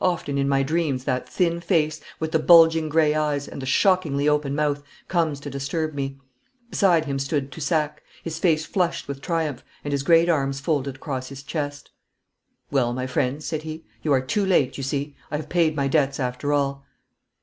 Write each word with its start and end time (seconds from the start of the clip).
Often 0.00 0.38
in 0.38 0.48
my 0.48 0.62
dreams 0.62 1.04
that 1.04 1.28
thin 1.28 1.60
face, 1.60 2.00
with 2.18 2.32
the 2.32 2.38
bulging 2.38 2.88
grey 2.88 3.14
eyes, 3.14 3.46
and 3.46 3.60
the 3.60 3.66
shockingly 3.66 4.26
open 4.26 4.54
mouth, 4.54 4.82
comes 5.08 5.38
to 5.40 5.50
disturb 5.50 5.92
me. 5.92 6.18
Beside 6.70 7.04
him 7.04 7.18
stood 7.18 7.52
Toussac, 7.52 8.02
his 8.22 8.38
face 8.38 8.64
flushed 8.64 9.06
with 9.06 9.20
triumph, 9.20 9.62
and 9.84 9.92
his 9.92 10.02
great 10.02 10.30
arms 10.30 10.58
folded 10.58 10.94
across 10.96 11.28
his 11.28 11.42
chest. 11.42 11.90
'Well, 12.70 12.94
my 12.94 13.06
friends,' 13.06 13.44
said 13.44 13.64
he, 13.64 13.84
'you 14.02 14.10
are 14.14 14.22
too 14.22 14.46
late, 14.46 14.78
you 14.78 14.82
see. 14.82 15.16
I 15.30 15.36
have 15.36 15.50
paid 15.50 15.76
my 15.76 15.86
debts 15.86 16.18
after 16.18 16.54
all.' 16.54 16.86